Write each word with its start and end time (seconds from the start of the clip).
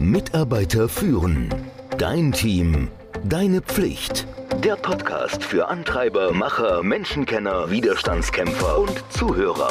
Mitarbeiter 0.00 0.88
führen. 0.88 1.54
Dein 1.98 2.32
Team. 2.32 2.88
Deine 3.22 3.60
Pflicht. 3.60 4.26
Der 4.64 4.76
Podcast 4.76 5.44
für 5.44 5.68
Antreiber, 5.68 6.32
Macher, 6.32 6.82
Menschenkenner, 6.82 7.70
Widerstandskämpfer 7.70 8.78
und 8.78 9.04
Zuhörer. 9.10 9.68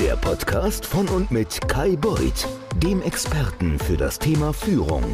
Der 0.00 0.16
Podcast 0.16 0.86
von 0.86 1.06
und 1.08 1.30
mit 1.30 1.68
Kai 1.68 1.96
Beuth, 1.96 2.48
dem 2.82 3.02
Experten 3.02 3.78
für 3.78 3.98
das 3.98 4.18
Thema 4.18 4.54
Führung. 4.54 5.04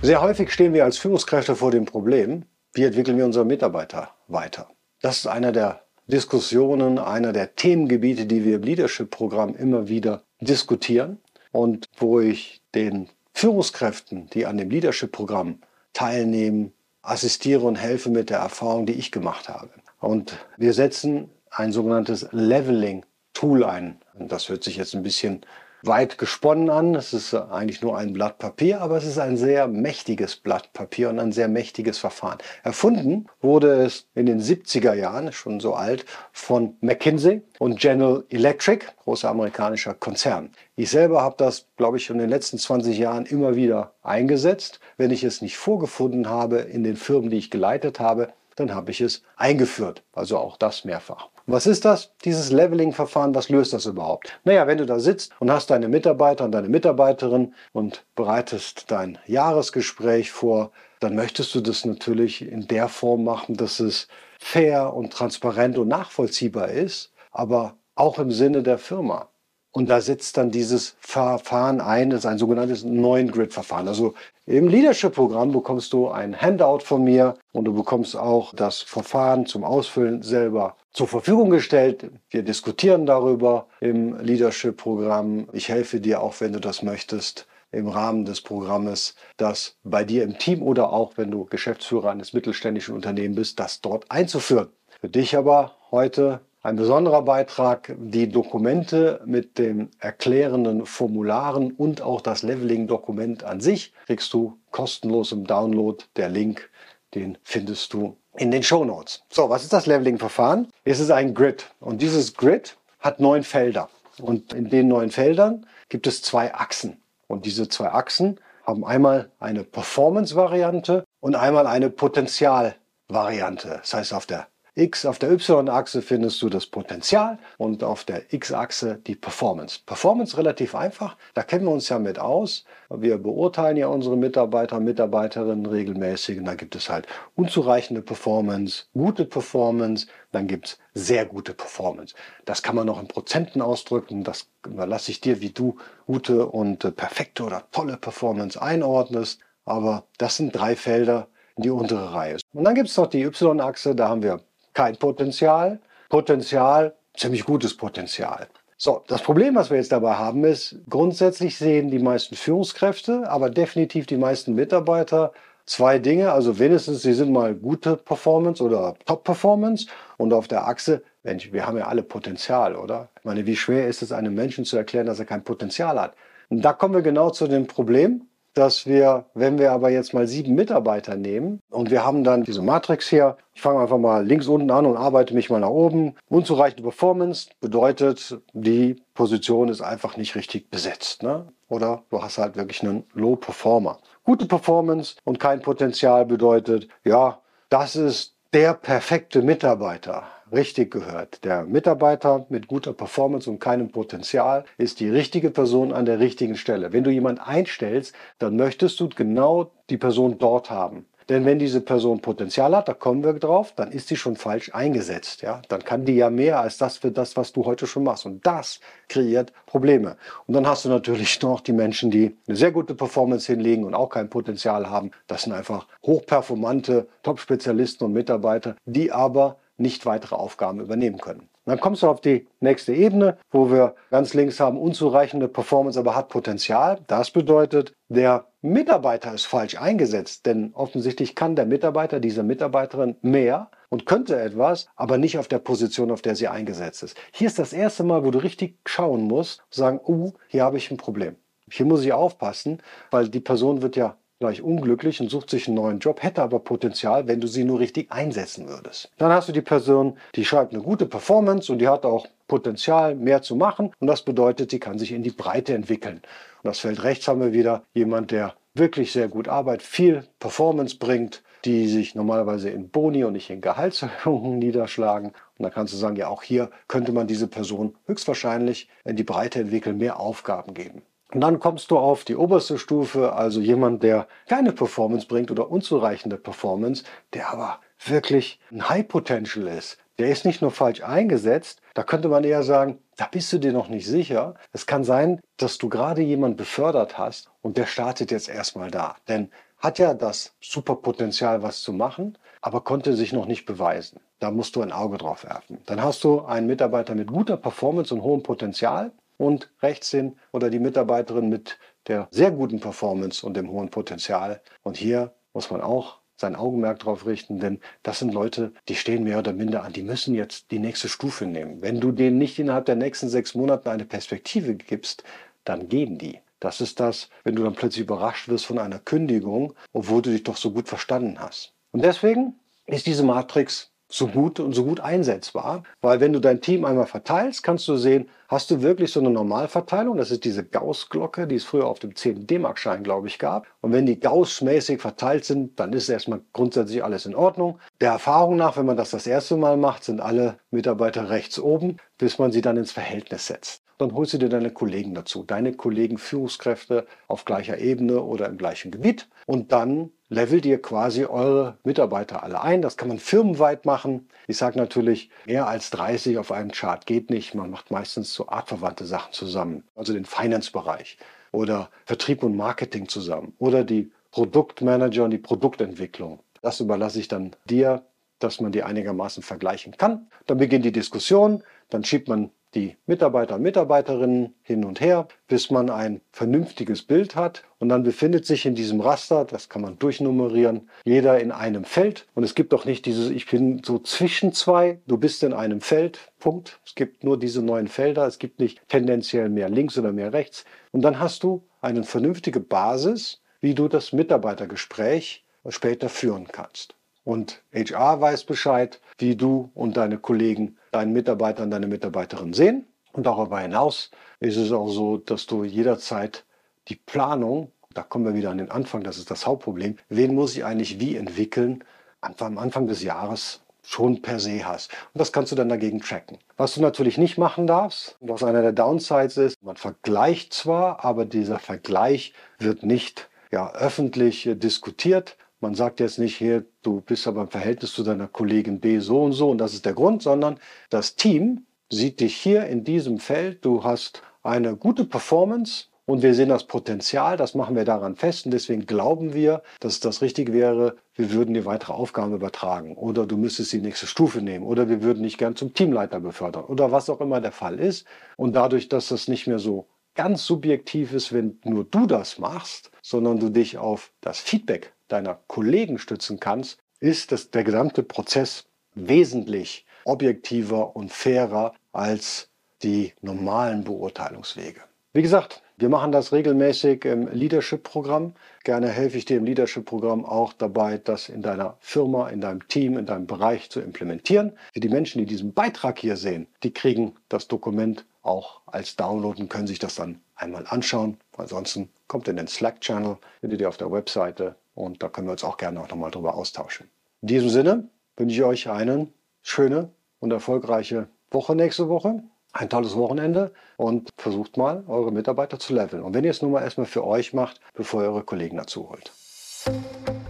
Sehr 0.00 0.22
häufig 0.22 0.50
stehen 0.50 0.72
wir 0.72 0.84
als 0.84 0.96
Führungskräfte 0.96 1.56
vor 1.56 1.72
dem 1.72 1.84
Problem, 1.84 2.46
wie 2.72 2.84
entwickeln 2.84 3.18
wir 3.18 3.26
unsere 3.26 3.44
Mitarbeiter 3.44 4.14
weiter. 4.28 4.70
Das 5.02 5.18
ist 5.18 5.26
einer 5.26 5.52
der 5.52 5.82
Diskussionen, 6.06 6.98
einer 6.98 7.34
der 7.34 7.54
Themengebiete, 7.54 8.24
die 8.24 8.46
wir 8.46 8.56
im 8.56 8.62
Leadership-Programm 8.62 9.54
immer 9.56 9.88
wieder 9.88 10.22
diskutieren 10.40 11.18
und 11.52 11.86
wo 11.96 12.20
ich 12.20 12.60
den 12.74 13.08
Führungskräften, 13.32 14.28
die 14.30 14.46
an 14.46 14.58
dem 14.58 14.70
Leadership-Programm 14.70 15.60
teilnehmen, 15.92 16.72
assistiere 17.02 17.66
und 17.66 17.76
helfe 17.76 18.10
mit 18.10 18.30
der 18.30 18.38
Erfahrung, 18.38 18.86
die 18.86 18.94
ich 18.94 19.12
gemacht 19.12 19.48
habe. 19.48 19.70
Und 20.00 20.36
wir 20.56 20.72
setzen 20.72 21.30
ein 21.50 21.72
sogenanntes 21.72 22.28
Leveling-Tool 22.32 23.64
ein. 23.64 24.00
Und 24.14 24.32
das 24.32 24.48
hört 24.48 24.64
sich 24.64 24.76
jetzt 24.76 24.94
ein 24.94 25.02
bisschen 25.02 25.42
weit 25.82 26.18
gesponnen 26.18 26.70
an. 26.70 26.94
Es 26.94 27.12
ist 27.12 27.34
eigentlich 27.34 27.82
nur 27.82 27.96
ein 27.96 28.12
Blatt 28.12 28.38
Papier, 28.38 28.80
aber 28.80 28.96
es 28.96 29.04
ist 29.04 29.18
ein 29.18 29.36
sehr 29.36 29.68
mächtiges 29.68 30.36
Blatt 30.36 30.72
Papier 30.72 31.10
und 31.10 31.18
ein 31.18 31.32
sehr 31.32 31.48
mächtiges 31.48 31.98
Verfahren. 31.98 32.38
Erfunden 32.62 33.26
wurde 33.40 33.82
es 33.82 34.06
in 34.14 34.26
den 34.26 34.40
70er 34.40 34.94
Jahren, 34.94 35.32
schon 35.32 35.60
so 35.60 35.74
alt, 35.74 36.04
von 36.32 36.76
McKinsey 36.80 37.42
und 37.58 37.78
General 37.78 38.24
Electric, 38.30 38.86
großer 39.04 39.28
amerikanischer 39.28 39.94
Konzern. 39.94 40.50
Ich 40.76 40.90
selber 40.90 41.22
habe 41.22 41.34
das, 41.38 41.66
glaube 41.76 41.96
ich, 41.96 42.10
in 42.10 42.18
den 42.18 42.30
letzten 42.30 42.58
20 42.58 42.98
Jahren 42.98 43.26
immer 43.26 43.56
wieder 43.56 43.94
eingesetzt. 44.02 44.80
Wenn 44.96 45.10
ich 45.10 45.24
es 45.24 45.42
nicht 45.42 45.56
vorgefunden 45.56 46.28
habe 46.28 46.58
in 46.58 46.84
den 46.84 46.96
Firmen, 46.96 47.30
die 47.30 47.38
ich 47.38 47.50
geleitet 47.50 48.00
habe, 48.00 48.32
dann 48.58 48.74
habe 48.74 48.90
ich 48.90 49.00
es 49.00 49.22
eingeführt. 49.36 50.02
Also 50.12 50.38
auch 50.38 50.56
das 50.56 50.84
mehrfach. 50.84 51.28
Was 51.46 51.66
ist 51.66 51.84
das? 51.84 52.12
Dieses 52.24 52.52
Leveling-Verfahren, 52.52 53.34
was 53.34 53.48
löst 53.48 53.72
das 53.72 53.86
überhaupt? 53.86 54.38
Naja, 54.44 54.66
wenn 54.66 54.78
du 54.78 54.84
da 54.84 55.00
sitzt 55.00 55.32
und 55.40 55.50
hast 55.50 55.70
deine 55.70 55.88
Mitarbeiter 55.88 56.44
und 56.44 56.52
deine 56.52 56.68
Mitarbeiterin 56.68 57.54
und 57.72 58.04
bereitest 58.14 58.90
dein 58.90 59.18
Jahresgespräch 59.26 60.30
vor, 60.30 60.72
dann 61.00 61.14
möchtest 61.14 61.54
du 61.54 61.60
das 61.60 61.84
natürlich 61.84 62.42
in 62.42 62.66
der 62.66 62.88
Form 62.88 63.24
machen, 63.24 63.56
dass 63.56 63.80
es 63.80 64.08
fair 64.38 64.92
und 64.92 65.12
transparent 65.12 65.78
und 65.78 65.88
nachvollziehbar 65.88 66.68
ist, 66.68 67.12
aber 67.32 67.76
auch 67.94 68.18
im 68.18 68.30
Sinne 68.30 68.62
der 68.62 68.78
Firma. 68.78 69.28
Und 69.70 69.90
da 69.90 70.00
setzt 70.00 70.36
dann 70.36 70.50
dieses 70.50 70.96
Verfahren 70.98 71.80
ein, 71.80 72.10
das 72.10 72.20
ist 72.20 72.26
ein 72.26 72.38
sogenanntes 72.38 72.84
neuen 72.84 73.30
Grid-Verfahren. 73.30 73.86
Also 73.86 74.14
im 74.46 74.66
Leadership-Programm 74.66 75.52
bekommst 75.52 75.92
du 75.92 76.08
ein 76.08 76.40
Handout 76.40 76.80
von 76.80 77.04
mir 77.04 77.34
und 77.52 77.66
du 77.66 77.74
bekommst 77.74 78.16
auch 78.16 78.54
das 78.54 78.80
Verfahren 78.80 79.44
zum 79.46 79.64
Ausfüllen 79.64 80.22
selber 80.22 80.76
zur 80.92 81.06
Verfügung 81.06 81.50
gestellt. 81.50 82.10
Wir 82.30 82.42
diskutieren 82.42 83.04
darüber 83.04 83.66
im 83.80 84.18
Leadership-Programm. 84.18 85.48
Ich 85.52 85.68
helfe 85.68 86.00
dir 86.00 86.22
auch, 86.22 86.40
wenn 86.40 86.54
du 86.54 86.60
das 86.60 86.82
möchtest, 86.82 87.46
im 87.70 87.88
Rahmen 87.88 88.24
des 88.24 88.40
Programmes, 88.40 89.14
das 89.36 89.76
bei 89.84 90.02
dir 90.02 90.24
im 90.24 90.38
Team 90.38 90.62
oder 90.62 90.92
auch 90.92 91.12
wenn 91.16 91.30
du 91.30 91.44
Geschäftsführer 91.44 92.10
eines 92.10 92.32
mittelständischen 92.32 92.94
Unternehmens 92.94 93.36
bist, 93.36 93.60
das 93.60 93.82
dort 93.82 94.10
einzuführen. 94.10 94.68
Für 95.00 95.08
dich 95.08 95.36
aber 95.36 95.76
heute 95.90 96.40
ein 96.68 96.76
besonderer 96.76 97.22
Beitrag, 97.22 97.96
die 97.98 98.28
Dokumente 98.28 99.22
mit 99.24 99.58
den 99.58 99.90
erklärenden 99.98 100.84
Formularen 100.84 101.72
und 101.72 102.02
auch 102.02 102.20
das 102.20 102.42
Leveling-Dokument 102.42 103.42
an 103.42 103.60
sich 103.60 103.94
kriegst 104.06 104.32
du 104.34 104.58
kostenlos 104.70 105.32
im 105.32 105.46
Download. 105.46 106.04
Der 106.16 106.28
Link, 106.28 106.68
den 107.14 107.38
findest 107.42 107.94
du 107.94 108.16
in 108.36 108.50
den 108.50 108.62
Show 108.62 108.84
Notes. 108.84 109.22
So, 109.30 109.48
was 109.48 109.62
ist 109.62 109.72
das 109.72 109.86
Leveling-Verfahren? 109.86 110.68
Es 110.84 111.00
ist 111.00 111.10
ein 111.10 111.32
Grid 111.32 111.66
und 111.80 112.02
dieses 112.02 112.34
Grid 112.34 112.76
hat 113.00 113.18
neun 113.18 113.44
Felder. 113.44 113.88
Und 114.20 114.52
in 114.52 114.68
den 114.68 114.88
neun 114.88 115.10
Feldern 115.10 115.66
gibt 115.88 116.06
es 116.06 116.22
zwei 116.22 116.54
Achsen. 116.54 116.98
Und 117.28 117.46
diese 117.46 117.68
zwei 117.68 117.88
Achsen 117.92 118.38
haben 118.64 118.84
einmal 118.84 119.30
eine 119.40 119.64
Performance-Variante 119.64 121.04
und 121.20 121.34
einmal 121.34 121.66
eine 121.66 121.88
Potenzial-Variante. 121.88 123.78
Das 123.80 123.94
heißt, 123.94 124.12
auf 124.12 124.26
der 124.26 124.48
X 124.78 125.04
auf 125.04 125.18
der 125.18 125.32
Y-Achse 125.32 126.02
findest 126.02 126.40
du 126.40 126.48
das 126.48 126.66
Potenzial 126.66 127.38
und 127.56 127.82
auf 127.82 128.04
der 128.04 128.32
X-Achse 128.32 129.00
die 129.04 129.16
Performance. 129.16 129.80
Performance 129.84 130.36
relativ 130.36 130.76
einfach, 130.76 131.16
da 131.34 131.42
kennen 131.42 131.64
wir 131.64 131.72
uns 131.72 131.88
ja 131.88 131.98
mit 131.98 132.20
aus. 132.20 132.64
Wir 132.88 133.18
beurteilen 133.18 133.76
ja 133.76 133.88
unsere 133.88 134.16
Mitarbeiter 134.16 134.76
und 134.76 134.84
Mitarbeiterinnen 134.84 135.66
regelmäßig 135.66 136.38
und 136.38 136.44
da 136.44 136.54
gibt 136.54 136.76
es 136.76 136.88
halt 136.88 137.08
unzureichende 137.34 138.02
Performance, 138.02 138.84
gute 138.94 139.24
Performance, 139.24 140.06
dann 140.30 140.46
gibt 140.46 140.66
es 140.66 140.78
sehr 140.94 141.26
gute 141.26 141.54
Performance. 141.54 142.14
Das 142.44 142.62
kann 142.62 142.76
man 142.76 142.86
noch 142.86 143.00
in 143.00 143.08
Prozenten 143.08 143.60
ausdrücken, 143.60 144.22
das 144.22 144.48
überlasse 144.64 145.10
ich 145.10 145.20
dir, 145.20 145.40
wie 145.40 145.50
du 145.50 145.76
gute 146.06 146.46
und 146.46 146.84
äh, 146.84 146.92
perfekte 146.92 147.42
oder 147.42 147.64
tolle 147.72 147.96
Performance 147.96 148.60
einordnest. 148.62 149.40
Aber 149.64 150.04
das 150.18 150.36
sind 150.36 150.54
drei 150.54 150.76
Felder, 150.76 151.26
die 151.56 151.70
untere 151.70 152.14
Reihe. 152.14 152.36
Und 152.52 152.62
dann 152.62 152.76
gibt 152.76 152.88
es 152.88 152.96
noch 152.96 153.08
die 153.08 153.22
Y-Achse, 153.22 153.96
da 153.96 154.08
haben 154.08 154.22
wir 154.22 154.40
kein 154.78 154.96
Potenzial. 154.96 155.80
Potenzial, 156.08 156.94
ziemlich 157.16 157.44
gutes 157.44 157.76
Potenzial. 157.76 158.46
So, 158.76 159.02
das 159.08 159.22
Problem, 159.22 159.56
was 159.56 159.70
wir 159.70 159.76
jetzt 159.76 159.90
dabei 159.90 160.14
haben, 160.14 160.44
ist, 160.44 160.76
grundsätzlich 160.88 161.58
sehen 161.58 161.90
die 161.90 161.98
meisten 161.98 162.36
Führungskräfte, 162.36 163.28
aber 163.28 163.50
definitiv 163.50 164.06
die 164.06 164.16
meisten 164.16 164.54
Mitarbeiter 164.54 165.32
zwei 165.66 165.98
Dinge. 165.98 166.30
Also 166.30 166.60
wenigstens, 166.60 167.02
sie 167.02 167.12
sind 167.12 167.32
mal 167.32 167.56
gute 167.56 167.96
Performance 167.96 168.62
oder 168.62 168.94
Top-Performance. 169.04 169.88
Und 170.16 170.32
auf 170.32 170.46
der 170.46 170.68
Achse, 170.68 171.02
Mensch, 171.24 171.52
wir 171.52 171.66
haben 171.66 171.76
ja 171.76 171.88
alle 171.88 172.04
Potenzial, 172.04 172.76
oder? 172.76 173.08
Ich 173.18 173.24
meine, 173.24 173.46
wie 173.46 173.56
schwer 173.56 173.88
ist 173.88 174.02
es 174.02 174.12
einem 174.12 174.34
Menschen 174.34 174.64
zu 174.64 174.76
erklären, 174.76 175.06
dass 175.06 175.18
er 175.18 175.26
kein 175.26 175.42
Potenzial 175.42 176.00
hat? 176.00 176.14
Und 176.50 176.62
da 176.62 176.72
kommen 176.72 176.94
wir 176.94 177.02
genau 177.02 177.30
zu 177.30 177.48
dem 177.48 177.66
Problem 177.66 178.28
dass 178.58 178.86
wir, 178.86 179.26
wenn 179.34 179.58
wir 179.58 179.70
aber 179.70 179.90
jetzt 179.90 180.14
mal 180.14 180.26
sieben 180.26 180.54
Mitarbeiter 180.56 181.14
nehmen 181.14 181.60
und 181.70 181.92
wir 181.92 182.04
haben 182.04 182.24
dann 182.24 182.42
diese 182.42 182.60
Matrix 182.60 183.08
hier, 183.08 183.36
ich 183.54 183.62
fange 183.62 183.80
einfach 183.80 183.98
mal 183.98 184.26
links 184.26 184.48
unten 184.48 184.70
an 184.72 184.84
und 184.84 184.96
arbeite 184.96 185.32
mich 185.32 185.48
mal 185.48 185.60
nach 185.60 185.68
oben. 185.68 186.16
Unzureichende 186.28 186.82
Performance 186.82 187.50
bedeutet, 187.60 188.40
die 188.52 188.96
Position 189.14 189.68
ist 189.68 189.80
einfach 189.80 190.16
nicht 190.16 190.34
richtig 190.34 190.70
besetzt. 190.70 191.22
Ne? 191.22 191.46
Oder 191.68 192.02
du 192.10 192.20
hast 192.20 192.38
halt 192.38 192.56
wirklich 192.56 192.82
einen 192.82 193.04
Low 193.14 193.36
Performer. 193.36 193.98
Gute 194.24 194.46
Performance 194.46 195.14
und 195.24 195.38
kein 195.38 195.62
Potenzial 195.62 196.26
bedeutet, 196.26 196.88
ja, 197.04 197.38
das 197.68 197.94
ist 197.94 198.34
der 198.52 198.74
perfekte 198.74 199.42
Mitarbeiter 199.42 200.24
richtig 200.52 200.90
gehört. 200.90 201.44
Der 201.44 201.64
Mitarbeiter 201.64 202.46
mit 202.48 202.68
guter 202.68 202.92
Performance 202.92 203.50
und 203.50 203.58
keinem 203.58 203.90
Potenzial 203.90 204.64
ist 204.76 205.00
die 205.00 205.10
richtige 205.10 205.50
Person 205.50 205.92
an 205.92 206.06
der 206.06 206.18
richtigen 206.18 206.56
Stelle. 206.56 206.92
Wenn 206.92 207.04
du 207.04 207.10
jemanden 207.10 207.40
einstellst, 207.40 208.14
dann 208.38 208.56
möchtest 208.56 209.00
du 209.00 209.08
genau 209.08 209.70
die 209.90 209.98
Person 209.98 210.38
dort 210.38 210.70
haben. 210.70 211.06
Denn 211.28 211.44
wenn 211.44 211.58
diese 211.58 211.82
Person 211.82 212.20
Potenzial 212.20 212.74
hat, 212.74 212.88
da 212.88 212.94
kommen 212.94 213.22
wir 213.22 213.34
drauf, 213.34 213.72
dann 213.76 213.92
ist 213.92 214.08
sie 214.08 214.16
schon 214.16 214.36
falsch 214.36 214.74
eingesetzt. 214.74 215.42
Ja? 215.42 215.60
Dann 215.68 215.84
kann 215.84 216.06
die 216.06 216.14
ja 216.14 216.30
mehr 216.30 216.60
als 216.60 216.78
das 216.78 216.96
für 216.96 217.10
das, 217.10 217.36
was 217.36 217.52
du 217.52 217.66
heute 217.66 217.86
schon 217.86 218.04
machst. 218.04 218.24
Und 218.24 218.46
das 218.46 218.80
kreiert 219.08 219.52
Probleme. 219.66 220.16
Und 220.46 220.54
dann 220.54 220.66
hast 220.66 220.86
du 220.86 220.88
natürlich 220.88 221.40
noch 221.42 221.60
die 221.60 221.74
Menschen, 221.74 222.10
die 222.10 222.34
eine 222.46 222.56
sehr 222.56 222.72
gute 222.72 222.94
Performance 222.94 223.46
hinlegen 223.52 223.84
und 223.84 223.94
auch 223.94 224.08
kein 224.08 224.30
Potenzial 224.30 224.88
haben. 224.88 225.10
Das 225.26 225.42
sind 225.42 225.52
einfach 225.52 225.86
hochperformante 226.02 227.08
Top-Spezialisten 227.22 228.06
und 228.06 228.14
Mitarbeiter, 228.14 228.76
die 228.86 229.12
aber 229.12 229.58
nicht 229.78 230.06
weitere 230.06 230.34
Aufgaben 230.34 230.80
übernehmen 230.80 231.18
können. 231.18 231.48
dann 231.64 231.80
kommst 231.80 232.02
du 232.02 232.08
auf 232.08 232.20
die 232.20 232.46
nächste 232.60 232.94
Ebene, 232.94 233.38
wo 233.50 233.70
wir 233.70 233.94
ganz 234.10 234.34
links 234.34 234.58
haben 234.58 234.78
unzureichende 234.78 235.48
Performance, 235.48 235.98
aber 235.98 236.16
hat 236.16 236.28
Potenzial. 236.28 237.00
Das 237.06 237.30
bedeutet, 237.30 237.94
der 238.08 238.46
Mitarbeiter 238.62 239.34
ist 239.34 239.44
falsch 239.44 239.76
eingesetzt, 239.76 240.46
denn 240.46 240.72
offensichtlich 240.74 241.34
kann 241.34 241.56
der 241.56 241.66
Mitarbeiter, 241.66 242.20
diese 242.20 242.42
Mitarbeiterin 242.42 243.16
mehr 243.20 243.70
und 243.88 244.06
könnte 244.06 244.40
etwas, 244.40 244.88
aber 244.96 245.18
nicht 245.18 245.38
auf 245.38 245.48
der 245.48 245.58
Position, 245.58 246.10
auf 246.10 246.22
der 246.22 246.36
sie 246.36 246.48
eingesetzt 246.48 247.02
ist. 247.02 247.16
Hier 247.32 247.46
ist 247.46 247.58
das 247.58 247.72
erste 247.72 248.02
Mal, 248.02 248.24
wo 248.24 248.30
du 248.30 248.38
richtig 248.38 248.78
schauen 248.86 249.22
musst, 249.22 249.62
sagen, 249.70 250.00
uh, 250.06 250.32
hier 250.48 250.64
habe 250.64 250.78
ich 250.78 250.90
ein 250.90 250.96
Problem. 250.96 251.36
Hier 251.70 251.86
muss 251.86 252.04
ich 252.04 252.12
aufpassen, 252.12 252.82
weil 253.10 253.28
die 253.28 253.40
Person 253.40 253.82
wird 253.82 253.96
ja 253.96 254.16
gleich 254.40 254.62
unglücklich 254.62 255.20
und 255.20 255.30
sucht 255.30 255.50
sich 255.50 255.66
einen 255.66 255.76
neuen 255.76 255.98
Job, 255.98 256.22
hätte 256.22 256.42
aber 256.42 256.60
Potenzial, 256.60 257.26
wenn 257.26 257.40
du 257.40 257.46
sie 257.46 257.64
nur 257.64 257.80
richtig 257.80 258.12
einsetzen 258.12 258.68
würdest. 258.68 259.10
Dann 259.18 259.32
hast 259.32 259.48
du 259.48 259.52
die 259.52 259.62
Person, 259.62 260.16
die 260.34 260.44
schreibt 260.44 260.72
eine 260.72 260.82
gute 260.82 261.06
Performance 261.06 261.72
und 261.72 261.78
die 261.78 261.88
hat 261.88 262.04
auch 262.04 262.26
Potenzial, 262.46 263.14
mehr 263.14 263.42
zu 263.42 263.56
machen. 263.56 263.92
Und 263.98 264.06
das 264.06 264.22
bedeutet, 264.22 264.70
sie 264.70 264.78
kann 264.78 264.98
sich 264.98 265.12
in 265.12 265.22
die 265.22 265.30
Breite 265.30 265.74
entwickeln. 265.74 266.22
Und 266.62 266.68
das 266.68 266.78
Feld 266.78 267.02
rechts 267.02 267.28
haben 267.28 267.40
wir 267.40 267.52
wieder 267.52 267.82
jemand, 267.94 268.30
der 268.30 268.54
wirklich 268.74 269.12
sehr 269.12 269.28
gut 269.28 269.48
arbeitet, 269.48 269.82
viel 269.82 270.24
Performance 270.38 270.96
bringt, 270.98 271.42
die 271.64 271.88
sich 271.88 272.14
normalerweise 272.14 272.70
in 272.70 272.88
Boni 272.88 273.24
und 273.24 273.32
nicht 273.32 273.50
in 273.50 273.60
Gehaltserhöhungen 273.60 274.58
niederschlagen. 274.60 275.32
Und 275.58 275.62
da 275.62 275.70
kannst 275.70 275.92
du 275.92 275.98
sagen, 275.98 276.16
ja, 276.16 276.28
auch 276.28 276.42
hier 276.42 276.70
könnte 276.86 277.12
man 277.12 277.26
diese 277.26 277.48
Person 277.48 277.96
höchstwahrscheinlich 278.06 278.88
in 279.04 279.16
die 279.16 279.24
Breite 279.24 279.60
entwickeln, 279.60 279.98
mehr 279.98 280.20
Aufgaben 280.20 280.74
geben. 280.74 281.02
Und 281.32 281.42
dann 281.42 281.60
kommst 281.60 281.90
du 281.90 281.98
auf 281.98 282.24
die 282.24 282.36
oberste 282.36 282.78
Stufe, 282.78 283.34
also 283.34 283.60
jemand, 283.60 284.02
der 284.02 284.28
keine 284.48 284.72
Performance 284.72 285.26
bringt 285.26 285.50
oder 285.50 285.70
unzureichende 285.70 286.38
Performance, 286.38 287.04
der 287.34 287.50
aber 287.50 287.80
wirklich 288.06 288.60
ein 288.70 288.88
High 288.88 289.06
Potential 289.06 289.66
ist. 289.68 289.98
Der 290.18 290.30
ist 290.30 290.44
nicht 290.44 290.62
nur 290.62 290.70
falsch 290.70 291.02
eingesetzt, 291.02 291.80
da 291.94 292.02
könnte 292.02 292.28
man 292.28 292.44
eher 292.44 292.62
sagen, 292.62 292.98
da 293.16 293.26
bist 293.30 293.52
du 293.52 293.58
dir 293.58 293.72
noch 293.72 293.88
nicht 293.88 294.06
sicher. 294.06 294.54
Es 294.72 294.86
kann 294.86 295.04
sein, 295.04 295.40
dass 295.58 295.78
du 295.78 295.88
gerade 295.88 296.22
jemanden 296.22 296.56
befördert 296.56 297.18
hast 297.18 297.50
und 297.62 297.76
der 297.76 297.86
startet 297.86 298.30
jetzt 298.30 298.48
erstmal 298.48 298.90
da. 298.90 299.16
Denn 299.28 299.50
hat 299.78 299.98
ja 299.98 300.14
das 300.14 300.54
Superpotenzial, 300.60 301.62
was 301.62 301.82
zu 301.82 301.92
machen, 301.92 302.36
aber 302.62 302.80
konnte 302.80 303.14
sich 303.14 303.32
noch 303.32 303.46
nicht 303.46 303.64
beweisen. 303.64 304.20
Da 304.40 304.50
musst 304.50 304.74
du 304.76 304.82
ein 304.82 304.92
Auge 304.92 305.18
drauf 305.18 305.44
werfen. 305.44 305.78
Dann 305.86 306.02
hast 306.02 306.24
du 306.24 306.40
einen 306.40 306.66
Mitarbeiter 306.66 307.14
mit 307.14 307.28
guter 307.28 307.56
Performance 307.56 308.12
und 308.12 308.22
hohem 308.22 308.42
Potenzial 308.42 309.12
und 309.38 309.70
rechts 309.80 310.10
hin 310.10 310.36
oder 310.52 310.68
die 310.68 310.78
Mitarbeiterin 310.78 311.48
mit 311.48 311.78
der 312.06 312.28
sehr 312.30 312.50
guten 312.50 312.80
Performance 312.80 313.46
und 313.46 313.56
dem 313.56 313.70
hohen 313.70 313.88
Potenzial. 313.88 314.60
Und 314.82 314.98
hier 314.98 315.32
muss 315.54 315.70
man 315.70 315.80
auch 315.80 316.18
sein 316.36 316.54
Augenmerk 316.54 317.00
darauf 317.00 317.26
richten, 317.26 317.58
denn 317.58 317.80
das 318.02 318.20
sind 318.20 318.32
Leute, 318.32 318.72
die 318.88 318.94
stehen 318.94 319.24
mehr 319.24 319.38
oder 319.38 319.52
minder 319.52 319.82
an, 319.82 319.92
die 319.92 320.02
müssen 320.02 320.34
jetzt 320.34 320.70
die 320.70 320.78
nächste 320.78 321.08
Stufe 321.08 321.46
nehmen. 321.46 321.82
Wenn 321.82 322.00
du 322.00 322.12
denen 322.12 322.38
nicht 322.38 322.58
innerhalb 322.58 322.86
der 322.86 322.94
nächsten 322.94 323.28
sechs 323.28 323.54
Monate 323.54 323.90
eine 323.90 324.04
Perspektive 324.04 324.74
gibst, 324.74 325.24
dann 325.64 325.88
gehen 325.88 326.18
die. 326.18 326.40
Das 326.60 326.80
ist 326.80 327.00
das, 327.00 327.28
wenn 327.44 327.54
du 327.54 327.64
dann 327.64 327.74
plötzlich 327.74 328.02
überrascht 328.02 328.48
wirst 328.48 328.66
von 328.66 328.78
einer 328.78 328.98
Kündigung, 328.98 329.74
obwohl 329.92 330.22
du 330.22 330.30
dich 330.30 330.44
doch 330.44 330.56
so 330.56 330.72
gut 330.72 330.88
verstanden 330.88 331.38
hast. 331.40 331.74
Und 331.92 332.04
deswegen 332.04 332.58
ist 332.86 333.06
diese 333.06 333.24
Matrix 333.24 333.92
so 334.10 334.26
gut 334.26 334.58
und 334.58 334.72
so 334.72 334.84
gut 334.84 335.00
einsetzbar, 335.00 335.82
weil 336.00 336.20
wenn 336.20 336.32
du 336.32 336.40
dein 336.40 336.62
Team 336.62 336.84
einmal 336.84 337.06
verteilst, 337.06 337.62
kannst 337.62 337.86
du 337.88 337.96
sehen, 337.96 338.28
hast 338.48 338.70
du 338.70 338.80
wirklich 338.80 339.12
so 339.12 339.20
eine 339.20 339.30
Normalverteilung, 339.30 340.16
das 340.16 340.30
ist 340.30 340.44
diese 340.44 340.64
Gauss-Glocke, 340.64 341.46
die 341.46 341.56
es 341.56 341.64
früher 341.64 341.86
auf 341.86 341.98
dem 341.98 342.16
10 342.16 342.46
D-Mark-Schein, 342.46 343.04
glaube 343.04 343.28
ich, 343.28 343.38
gab. 343.38 343.66
Und 343.82 343.92
wenn 343.92 344.06
die 344.06 344.18
Gauss-mäßig 344.18 345.00
verteilt 345.00 345.44
sind, 345.44 345.78
dann 345.78 345.92
ist 345.92 346.08
erstmal 346.08 346.40
grundsätzlich 346.54 347.04
alles 347.04 347.26
in 347.26 347.34
Ordnung. 347.34 347.78
Der 348.00 348.12
Erfahrung 348.12 348.56
nach, 348.56 348.78
wenn 348.78 348.86
man 348.86 348.96
das 348.96 349.10
das 349.10 349.26
erste 349.26 349.56
Mal 349.56 349.76
macht, 349.76 350.04
sind 350.04 350.20
alle 350.20 350.58
Mitarbeiter 350.70 351.28
rechts 351.28 351.58
oben, 351.58 351.98
bis 352.16 352.38
man 352.38 352.50
sie 352.50 352.62
dann 352.62 352.78
ins 352.78 352.92
Verhältnis 352.92 353.46
setzt 353.46 353.82
dann 353.98 354.14
holst 354.14 354.32
du 354.32 354.38
dir 354.38 354.48
deine 354.48 354.70
Kollegen 354.70 355.12
dazu, 355.12 355.42
deine 355.42 355.74
Kollegen 355.74 356.18
Führungskräfte 356.18 357.04
auf 357.26 357.44
gleicher 357.44 357.78
Ebene 357.78 358.22
oder 358.22 358.46
im 358.46 358.56
gleichen 358.56 358.92
Gebiet 358.92 359.28
und 359.46 359.72
dann 359.72 360.12
levelt 360.28 360.66
ihr 360.66 360.80
quasi 360.80 361.24
eure 361.24 361.78
Mitarbeiter 361.84 362.42
alle 362.42 362.62
ein. 362.62 362.82
Das 362.82 362.96
kann 362.96 363.08
man 363.08 363.18
firmenweit 363.18 363.86
machen. 363.86 364.28
Ich 364.46 364.56
sage 364.56 364.78
natürlich, 364.78 365.30
mehr 365.46 365.66
als 365.66 365.90
30 365.90 366.38
auf 366.38 366.52
einem 366.52 366.70
Chart 366.70 367.06
geht 367.06 367.30
nicht. 367.30 367.54
Man 367.54 367.70
macht 367.70 367.90
meistens 367.90 368.32
so 368.34 368.48
artverwandte 368.48 369.06
Sachen 369.06 369.32
zusammen, 369.32 369.84
also 369.94 370.12
den 370.12 370.24
Finance-Bereich 370.24 371.18
oder 371.52 371.90
Vertrieb 372.04 372.42
und 372.42 372.56
Marketing 372.56 373.08
zusammen 373.08 373.54
oder 373.58 373.84
die 373.84 374.10
Produktmanager 374.30 375.24
und 375.24 375.30
die 375.30 375.38
Produktentwicklung. 375.38 376.40
Das 376.60 376.80
überlasse 376.80 377.20
ich 377.20 377.28
dann 377.28 377.56
dir, 377.64 378.02
dass 378.38 378.60
man 378.60 378.72
die 378.72 378.82
einigermaßen 378.82 379.42
vergleichen 379.42 379.96
kann. 379.96 380.28
Dann 380.46 380.58
beginnt 380.58 380.84
die 380.84 380.92
Diskussion, 380.92 381.62
dann 381.88 382.04
schiebt 382.04 382.28
man 382.28 382.50
die 382.74 382.96
Mitarbeiter 383.06 383.56
und 383.56 383.62
Mitarbeiterinnen 383.62 384.54
hin 384.62 384.84
und 384.84 385.00
her, 385.00 385.26
bis 385.46 385.70
man 385.70 385.90
ein 385.90 386.20
vernünftiges 386.32 387.02
Bild 387.02 387.34
hat. 387.34 387.64
Und 387.78 387.88
dann 387.88 388.02
befindet 388.02 388.44
sich 388.46 388.66
in 388.66 388.74
diesem 388.74 389.00
Raster, 389.00 389.44
das 389.44 389.68
kann 389.68 389.82
man 389.82 389.98
durchnummerieren, 389.98 390.88
jeder 391.04 391.40
in 391.40 391.52
einem 391.52 391.84
Feld. 391.84 392.26
Und 392.34 392.44
es 392.44 392.54
gibt 392.54 392.74
auch 392.74 392.84
nicht 392.84 393.06
dieses, 393.06 393.30
ich 393.30 393.46
bin 393.46 393.82
so 393.84 393.98
zwischen 393.98 394.52
zwei, 394.52 395.00
du 395.06 395.16
bist 395.16 395.42
in 395.42 395.52
einem 395.52 395.80
Feld, 395.80 396.18
Punkt. 396.38 396.80
Es 396.84 396.94
gibt 396.94 397.24
nur 397.24 397.38
diese 397.38 397.62
neuen 397.62 397.88
Felder, 397.88 398.26
es 398.26 398.38
gibt 398.38 398.60
nicht 398.60 398.80
tendenziell 398.88 399.48
mehr 399.48 399.68
links 399.68 399.98
oder 399.98 400.12
mehr 400.12 400.32
rechts. 400.32 400.64
Und 400.92 401.02
dann 401.02 401.18
hast 401.18 401.42
du 401.42 401.62
eine 401.80 402.04
vernünftige 402.04 402.60
Basis, 402.60 403.40
wie 403.60 403.74
du 403.74 403.88
das 403.88 404.12
Mitarbeitergespräch 404.12 405.44
später 405.68 406.08
führen 406.08 406.46
kannst. 406.50 406.97
Und 407.28 407.62
HR 407.74 408.22
weiß 408.22 408.44
Bescheid, 408.44 409.02
wie 409.18 409.36
du 409.36 409.70
und 409.74 409.98
deine 409.98 410.16
Kollegen 410.16 410.78
deinen 410.92 411.12
Mitarbeiter 411.12 411.62
und 411.62 411.70
deine 411.70 411.86
Mitarbeiterin 411.86 412.54
sehen. 412.54 412.86
Und 413.12 413.26
darüber 413.26 413.60
hinaus 413.60 414.10
ist 414.40 414.56
es 414.56 414.72
auch 414.72 414.88
so, 414.88 415.18
dass 415.18 415.46
du 415.46 415.62
jederzeit 415.62 416.46
die 416.88 416.96
Planung, 416.96 417.70
da 417.92 418.02
kommen 418.02 418.24
wir 418.24 418.32
wieder 418.32 418.48
an 418.48 418.56
den 418.56 418.70
Anfang, 418.70 419.02
das 419.02 419.18
ist 419.18 419.30
das 419.30 419.46
Hauptproblem, 419.46 419.98
wen 420.08 420.34
muss 420.34 420.56
ich 420.56 420.64
eigentlich 420.64 421.00
wie 421.00 421.16
entwickeln, 421.16 421.84
am 422.22 422.56
Anfang 422.56 422.86
des 422.86 423.02
Jahres 423.02 423.60
schon 423.82 424.22
per 424.22 424.40
se 424.40 424.66
hast. 424.66 424.90
Und 425.12 425.18
das 425.20 425.30
kannst 425.30 425.52
du 425.52 425.56
dann 425.56 425.68
dagegen 425.68 426.00
tracken. 426.00 426.38
Was 426.56 426.76
du 426.76 426.80
natürlich 426.80 427.18
nicht 427.18 427.36
machen 427.36 427.66
darfst, 427.66 428.16
was 428.22 428.42
einer 428.42 428.62
der 428.62 428.72
Downsides 428.72 429.36
ist, 429.36 429.62
man 429.62 429.76
vergleicht 429.76 430.54
zwar, 430.54 431.04
aber 431.04 431.26
dieser 431.26 431.58
Vergleich 431.58 432.32
wird 432.58 432.84
nicht 432.84 433.28
ja, 433.52 433.70
öffentlich 433.74 434.48
diskutiert. 434.54 435.36
Man 435.60 435.74
sagt 435.74 435.98
jetzt 435.98 436.20
nicht 436.20 436.36
hier, 436.36 436.64
du 436.82 437.00
bist 437.00 437.26
aber 437.26 437.42
im 437.42 437.48
Verhältnis 437.48 437.92
zu 437.92 438.04
deiner 438.04 438.28
Kollegin 438.28 438.78
B 438.78 439.00
so 439.00 439.22
und 439.22 439.32
so 439.32 439.50
und 439.50 439.58
das 439.58 439.74
ist 439.74 439.86
der 439.86 439.94
Grund, 439.94 440.22
sondern 440.22 440.60
das 440.88 441.16
Team 441.16 441.66
sieht 441.90 442.20
dich 442.20 442.36
hier 442.36 442.66
in 442.66 442.84
diesem 442.84 443.18
Feld. 443.18 443.64
Du 443.64 443.82
hast 443.82 444.22
eine 444.44 444.76
gute 444.76 445.04
Performance 445.04 445.86
und 446.06 446.22
wir 446.22 446.34
sehen 446.34 446.48
das 446.48 446.64
Potenzial, 446.64 447.36
das 447.36 447.54
machen 447.56 447.74
wir 447.74 447.84
daran 447.84 448.14
fest 448.14 448.46
und 448.46 448.52
deswegen 448.52 448.86
glauben 448.86 449.34
wir, 449.34 449.62
dass 449.80 449.94
es 449.94 450.00
das 450.00 450.22
Richtige 450.22 450.52
wäre, 450.52 450.96
wir 451.16 451.32
würden 451.32 451.54
dir 451.54 451.64
weitere 451.64 451.92
Aufgaben 451.92 452.34
übertragen 452.34 452.96
oder 452.96 453.26
du 453.26 453.36
müsstest 453.36 453.72
die 453.72 453.80
nächste 453.80 454.06
Stufe 454.06 454.40
nehmen 454.40 454.64
oder 454.64 454.88
wir 454.88 455.02
würden 455.02 455.24
dich 455.24 455.38
gern 455.38 455.56
zum 455.56 455.74
Teamleiter 455.74 456.20
befördern 456.20 456.64
oder 456.64 456.92
was 456.92 457.10
auch 457.10 457.20
immer 457.20 457.40
der 457.40 457.52
Fall 457.52 457.80
ist. 457.80 458.06
Und 458.36 458.54
dadurch, 458.54 458.88
dass 458.88 459.08
das 459.08 459.26
nicht 459.26 459.48
mehr 459.48 459.58
so 459.58 459.88
ganz 460.14 460.46
subjektiv 460.46 461.12
ist, 461.12 461.32
wenn 461.32 461.58
nur 461.64 461.84
du 461.84 462.06
das 462.06 462.38
machst, 462.38 462.90
sondern 463.02 463.40
du 463.40 463.50
dich 463.50 463.76
auf 463.76 464.12
das 464.20 464.38
Feedback 464.38 464.92
deiner 465.08 465.38
Kollegen 465.46 465.98
stützen 465.98 466.40
kannst, 466.40 466.78
ist 467.00 467.32
dass 467.32 467.50
der 467.50 467.64
gesamte 467.64 468.02
Prozess 468.02 468.64
wesentlich 468.94 469.86
objektiver 470.04 470.96
und 470.96 471.12
fairer 471.12 471.74
als 471.92 472.48
die 472.82 473.12
normalen 473.20 473.84
Beurteilungswege. 473.84 474.80
Wie 475.12 475.22
gesagt, 475.22 475.62
wir 475.78 475.88
machen 475.88 476.12
das 476.12 476.32
regelmäßig 476.32 477.04
im 477.04 477.28
Leadership-Programm. 477.28 478.34
Gerne 478.64 478.88
helfe 478.88 479.16
ich 479.16 479.24
dir 479.24 479.38
im 479.38 479.44
Leadership-Programm 479.44 480.24
auch 480.24 480.52
dabei, 480.52 480.98
das 480.98 481.28
in 481.28 481.40
deiner 481.40 481.76
Firma, 481.80 482.28
in 482.28 482.40
deinem 482.40 482.66
Team, 482.68 482.98
in 482.98 483.06
deinem 483.06 483.26
Bereich 483.26 483.70
zu 483.70 483.80
implementieren. 483.80 484.52
Für 484.72 484.80
die 484.80 484.88
Menschen, 484.88 485.20
die 485.20 485.26
diesen 485.26 485.54
Beitrag 485.54 485.98
hier 485.98 486.16
sehen, 486.16 486.46
die 486.62 486.72
kriegen 486.72 487.14
das 487.28 487.48
Dokument 487.48 488.04
auch 488.22 488.60
als 488.66 488.96
Download 488.96 489.40
und 489.40 489.48
können 489.48 489.66
sich 489.66 489.78
das 489.78 489.94
dann 489.94 490.20
einmal 490.36 490.66
anschauen. 490.66 491.16
Ansonsten 491.36 491.88
kommt 492.06 492.28
in 492.28 492.36
den 492.36 492.48
Slack-Channel, 492.48 493.16
findet 493.40 493.60
ihr 493.60 493.68
auf 493.68 493.76
der 493.76 493.90
Webseite 493.90 494.56
und 494.78 495.02
da 495.02 495.08
können 495.08 495.26
wir 495.26 495.32
uns 495.32 495.44
auch 495.44 495.56
gerne 495.56 495.80
auch 495.80 495.88
nochmal 495.88 496.10
drüber 496.10 496.34
austauschen. 496.34 496.88
In 497.22 497.28
diesem 497.28 497.48
Sinne 497.48 497.88
wünsche 498.16 498.36
ich 498.36 498.44
euch 498.44 498.70
eine 498.70 499.08
schöne 499.42 499.90
und 500.20 500.30
erfolgreiche 500.30 501.08
Woche 501.30 501.54
nächste 501.54 501.88
Woche. 501.88 502.22
Ein 502.52 502.70
tolles 502.70 502.96
Wochenende 502.96 503.52
und 503.76 504.10
versucht 504.16 504.56
mal, 504.56 504.84
eure 504.86 505.12
Mitarbeiter 505.12 505.58
zu 505.58 505.74
leveln. 505.74 506.02
Und 506.02 506.14
wenn 506.14 506.24
ihr 506.24 506.30
es 506.30 506.42
nun 506.42 506.52
mal 506.52 506.62
erstmal 506.62 506.86
für 506.86 507.04
euch 507.04 507.34
macht, 507.34 507.60
bevor 507.74 508.02
ihr 508.02 508.08
eure 508.08 508.22
Kollegen 508.22 508.56
dazu 508.56 508.88
holt. 508.88 509.12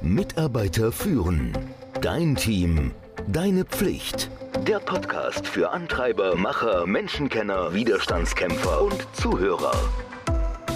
Mitarbeiter 0.01 0.91
führen. 0.93 1.53
Dein 2.01 2.35
Team. 2.35 2.93
Deine 3.29 3.65
Pflicht. 3.65 4.31
Der 4.67 4.81
Podcast 4.81 5.47
für 5.47 5.71
Antreiber, 5.71 6.35
Macher, 6.35 6.87
Menschenkenner, 6.87 7.73
Widerstandskämpfer 7.75 8.83
und 8.83 9.07
Zuhörer. 9.13 9.73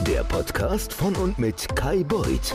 Der 0.06 0.24
Podcast 0.24 0.92
von 0.92 1.14
und 1.16 1.38
mit 1.38 1.74
Kai 1.74 2.02
Beuth, 2.04 2.54